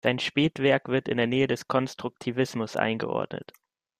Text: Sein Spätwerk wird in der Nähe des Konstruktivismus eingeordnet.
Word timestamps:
Sein 0.03 0.17
Spätwerk 0.17 0.87
wird 0.89 1.07
in 1.07 1.17
der 1.17 1.27
Nähe 1.27 1.45
des 1.45 1.67
Konstruktivismus 1.67 2.75
eingeordnet. 2.75 3.53